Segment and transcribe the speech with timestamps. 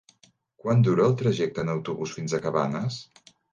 [0.63, 3.01] Quant dura el trajecte en autobús fins a Cabanes?